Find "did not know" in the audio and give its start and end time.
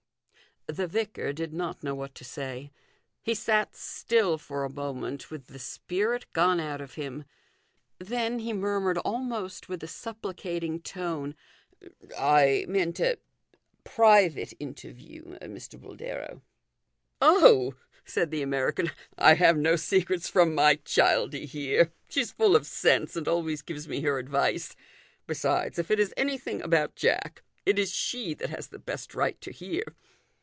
1.33-1.93